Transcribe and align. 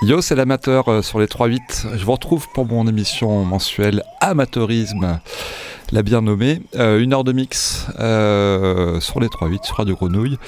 Yo, 0.00 0.20
c'est 0.20 0.36
l'amateur 0.36 0.86
euh, 0.88 1.02
sur 1.02 1.18
les 1.18 1.26
3-8. 1.26 1.96
Je 1.96 2.04
vous 2.04 2.12
retrouve 2.12 2.46
pour 2.54 2.66
mon 2.66 2.86
émission 2.86 3.44
mensuelle 3.44 4.04
Amateurisme, 4.20 5.18
la 5.90 6.02
bien 6.04 6.22
nommée. 6.22 6.62
Euh, 6.76 7.00
une 7.00 7.12
heure 7.12 7.24
de 7.24 7.32
mix 7.32 7.88
euh, 7.98 9.00
sur 9.00 9.18
les 9.18 9.26
3-8 9.26 9.66
sur 9.66 9.76
Radio 9.76 9.96
Grenouille. 9.96 10.38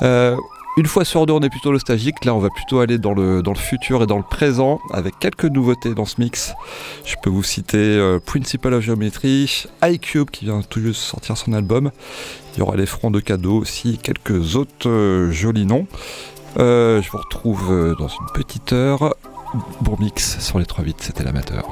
une 0.00 0.86
fois 0.86 1.04
sur 1.04 1.26
deux, 1.26 1.32
on 1.32 1.40
est 1.40 1.50
plutôt 1.50 1.72
nostalgique. 1.72 2.24
Là, 2.24 2.32
on 2.32 2.38
va 2.38 2.48
plutôt 2.50 2.78
aller 2.78 2.98
dans 2.98 3.12
le, 3.12 3.42
futur 3.56 4.04
et 4.04 4.06
dans 4.06 4.18
le 4.18 4.22
présent 4.22 4.78
avec 4.92 5.18
quelques 5.18 5.46
nouveautés 5.46 5.94
dans 5.94 6.06
ce 6.06 6.20
mix. 6.20 6.54
Je 7.04 7.16
peux 7.20 7.30
vous 7.30 7.42
citer 7.42 8.18
Principle 8.24 8.72
of 8.72 8.84
Geometry, 8.84 9.64
iCube 9.82 10.30
qui 10.30 10.44
vient 10.44 10.62
tout 10.62 10.80
juste 10.80 11.00
sortir 11.00 11.36
son 11.36 11.54
album. 11.54 11.90
Il 12.54 12.60
y 12.60 12.62
aura 12.62 12.76
les 12.76 12.86
fronts 12.86 13.10
de 13.10 13.18
cadeaux 13.18 13.58
aussi, 13.58 13.98
quelques 13.98 14.54
autres 14.54 15.28
jolis 15.32 15.66
noms. 15.66 15.88
Euh, 16.58 17.00
je 17.00 17.10
vous 17.10 17.18
retrouve 17.18 17.72
euh, 17.72 17.94
dans 17.94 18.08
une 18.08 18.26
petite 18.34 18.72
heure. 18.72 19.14
Bourmix 19.80 20.38
sur 20.40 20.58
les 20.58 20.64
3-8, 20.64 20.94
c'était 20.98 21.24
l'amateur. 21.24 21.68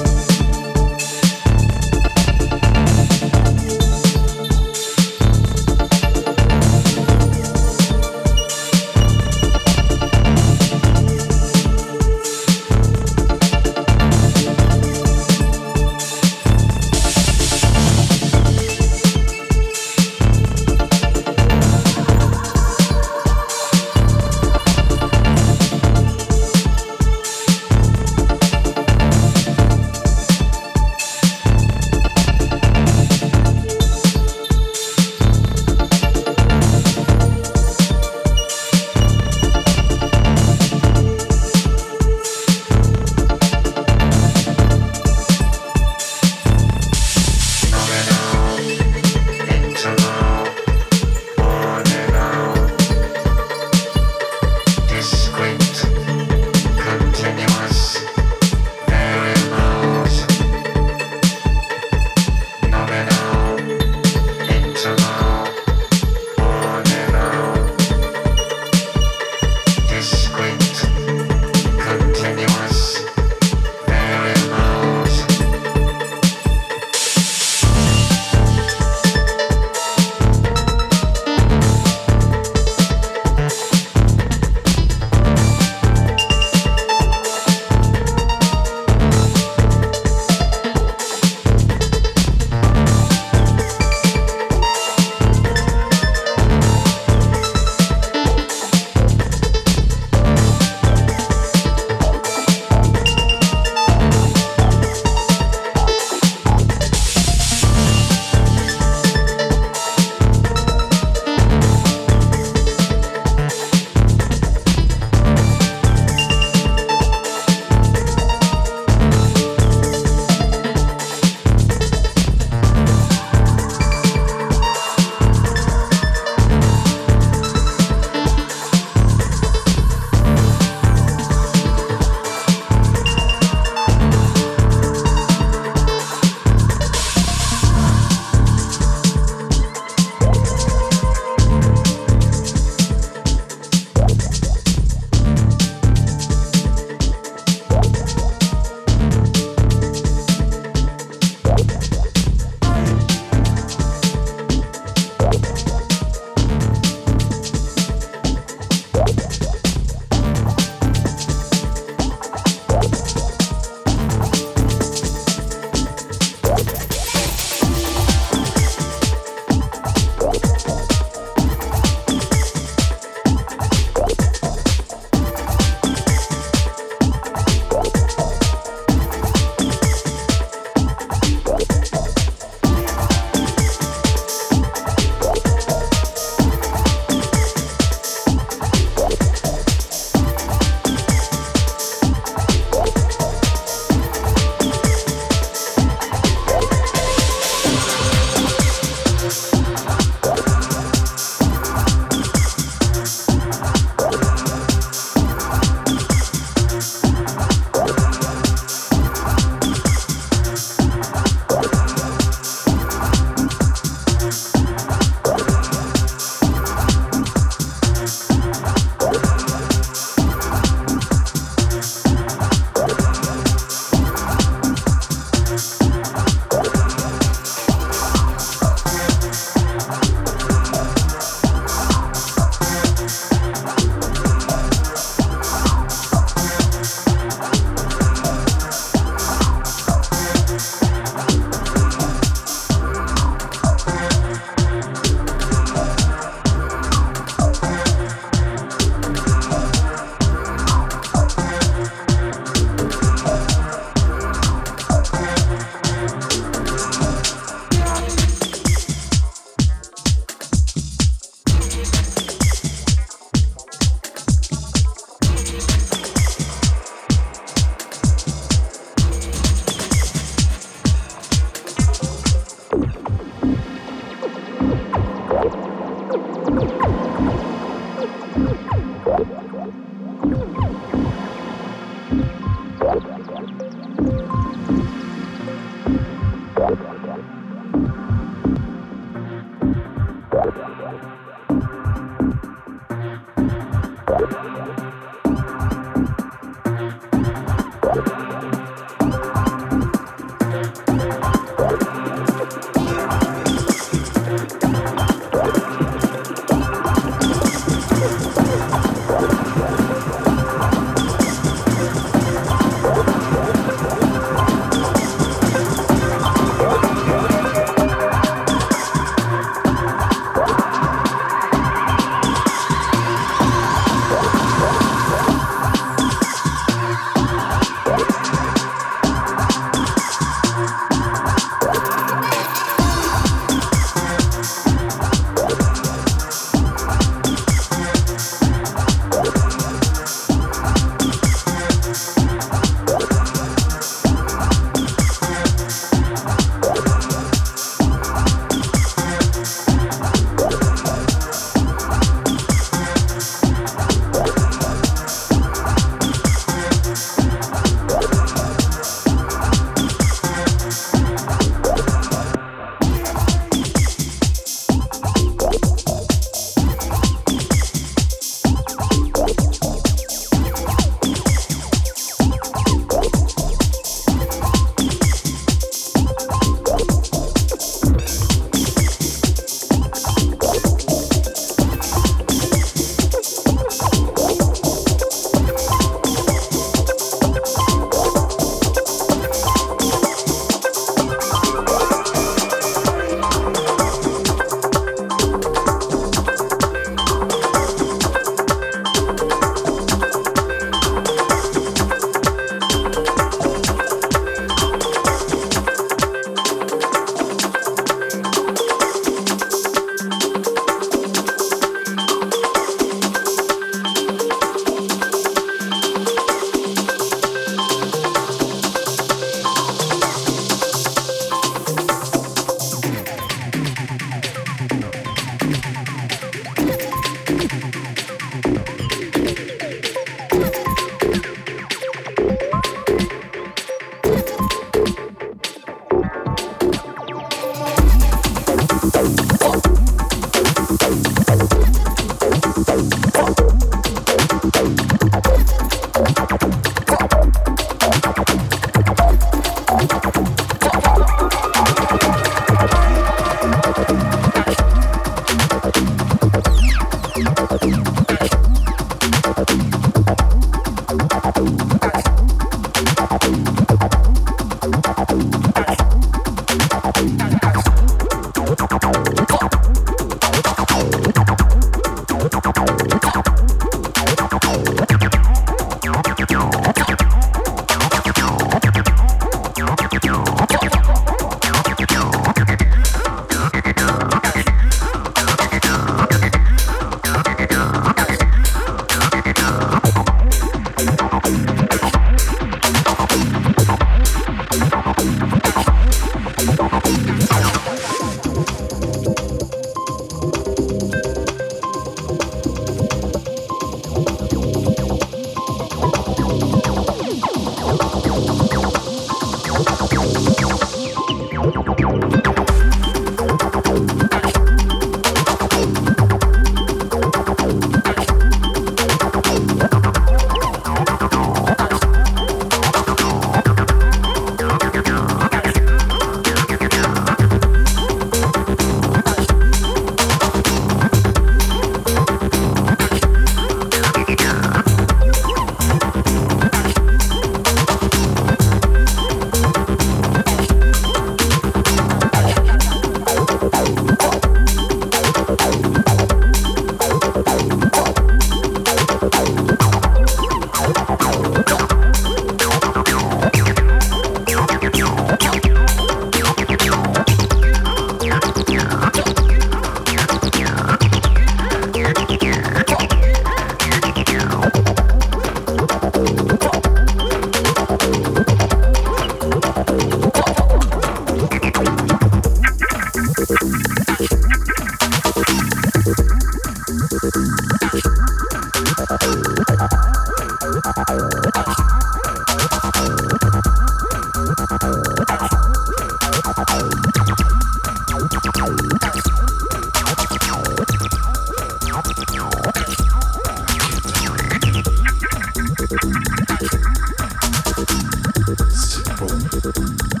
Boom. 598.35 600.00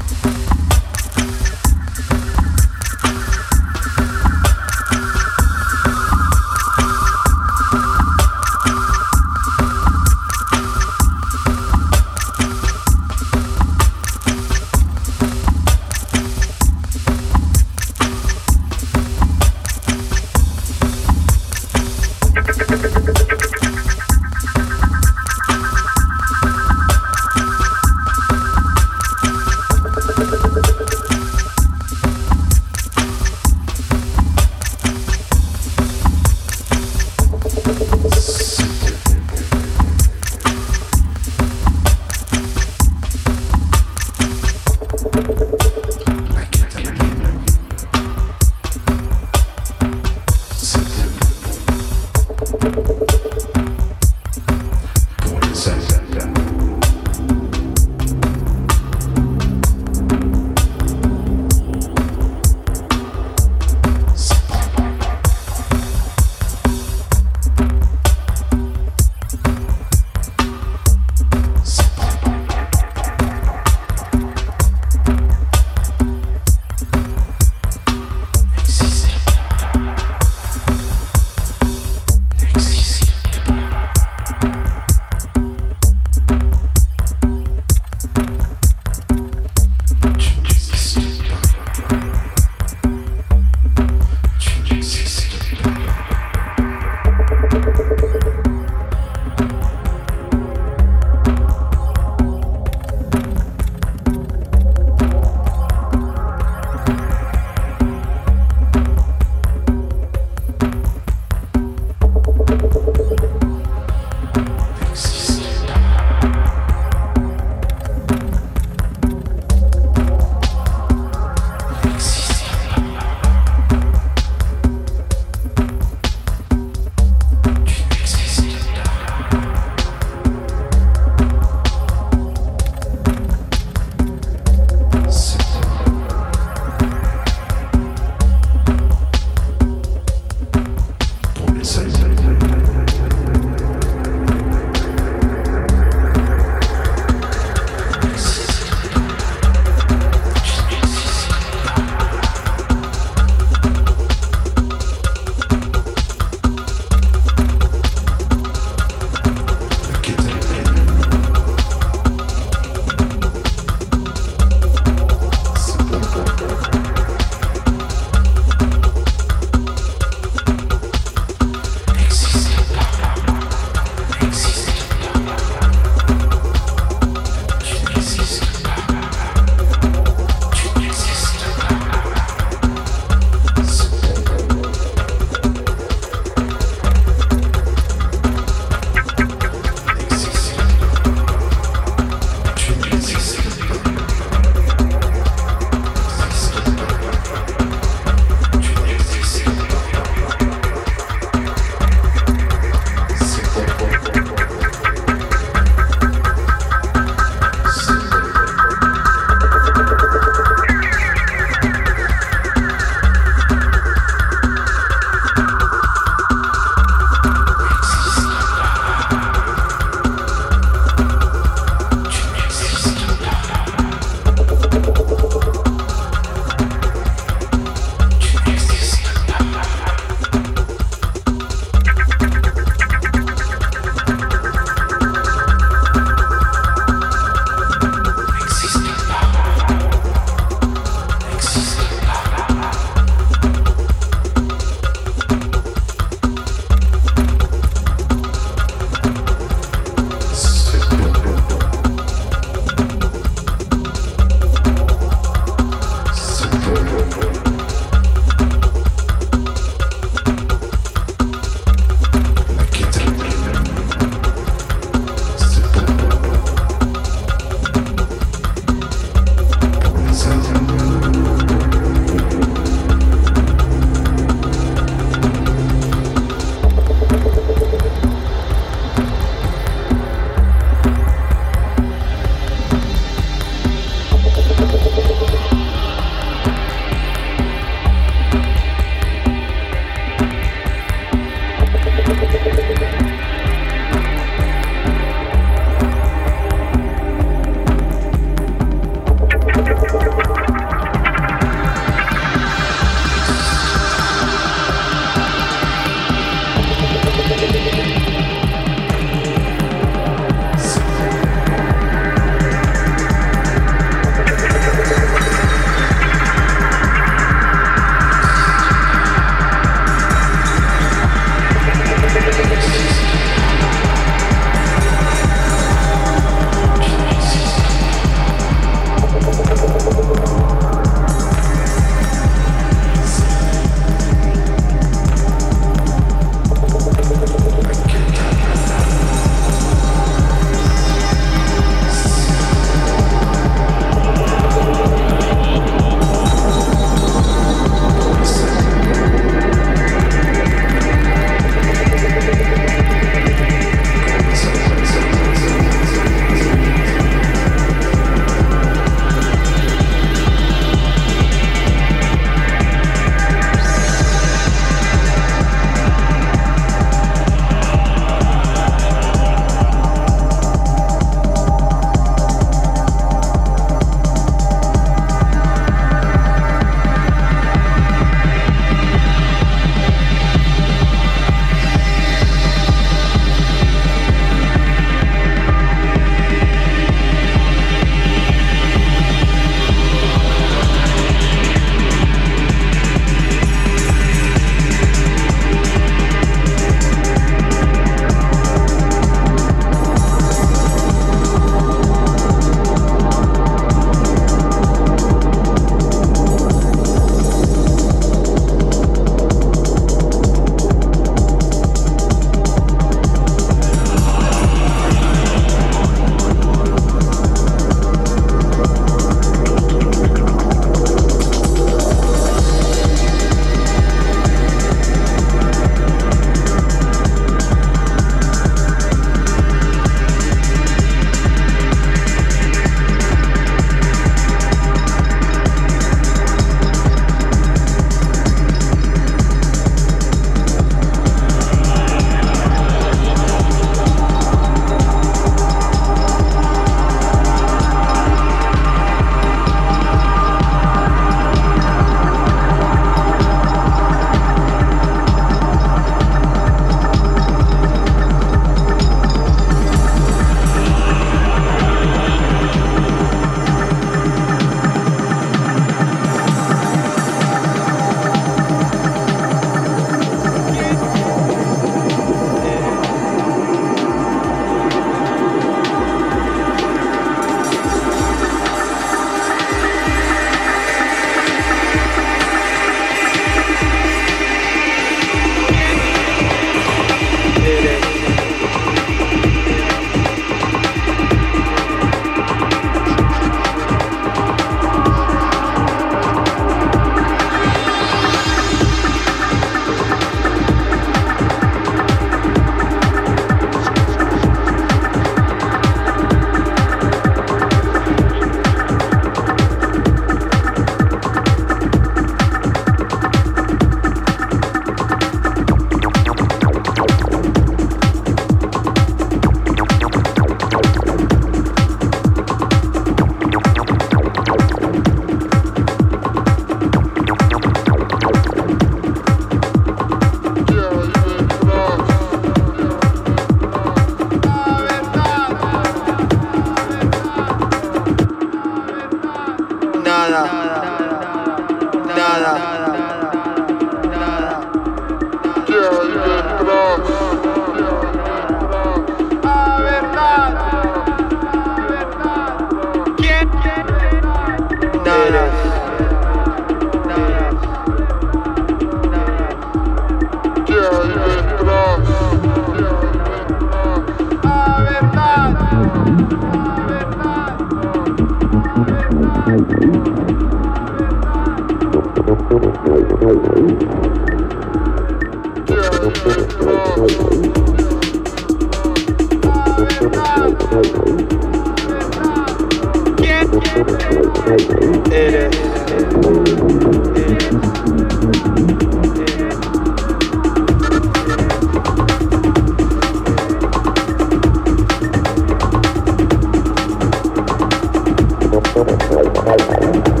like 599.37 600.00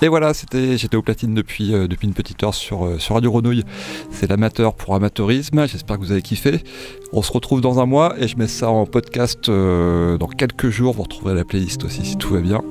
Et 0.00 0.08
voilà, 0.08 0.32
c'était, 0.32 0.78
j'étais 0.78 0.96
au 0.96 1.02
platine 1.02 1.34
depuis, 1.34 1.74
euh, 1.74 1.88
depuis 1.88 2.06
une 2.06 2.14
petite 2.14 2.42
heure 2.44 2.54
sur, 2.54 2.86
euh, 2.86 2.98
sur 2.98 3.16
Radio 3.16 3.32
Grenouille. 3.32 3.64
C'est 4.12 4.28
l'amateur 4.28 4.74
pour 4.74 4.94
amateurisme. 4.94 5.66
J'espère 5.66 5.96
que 5.96 6.02
vous 6.02 6.12
avez 6.12 6.22
kiffé. 6.22 6.60
On 7.12 7.22
se 7.22 7.32
retrouve 7.32 7.60
dans 7.60 7.80
un 7.80 7.86
mois 7.86 8.14
et 8.18 8.28
je 8.28 8.36
mets 8.36 8.46
ça 8.46 8.70
en 8.70 8.86
podcast 8.86 9.48
euh, 9.48 10.16
dans 10.16 10.28
quelques 10.28 10.68
jours. 10.68 10.94
Vous 10.94 11.02
retrouverez 11.02 11.34
la 11.34 11.44
playlist 11.44 11.84
aussi 11.84 12.04
si 12.04 12.16
tout 12.16 12.34
va 12.34 12.40
bien. 12.40 12.62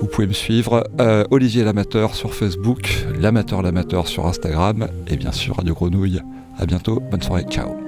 Vous 0.00 0.06
pouvez 0.06 0.26
me 0.26 0.32
suivre. 0.32 0.86
Olivier 1.30 1.64
l'amateur 1.64 2.14
sur 2.14 2.34
Facebook, 2.34 3.06
l'amateur 3.18 3.62
l'amateur 3.62 4.06
sur 4.06 4.26
Instagram 4.26 4.88
et 5.06 5.16
bien 5.16 5.32
sûr 5.32 5.56
Radio 5.56 5.74
Grenouille. 5.74 6.20
À 6.58 6.66
bientôt. 6.66 7.00
Bonne 7.10 7.22
soirée. 7.22 7.44
Ciao. 7.48 7.83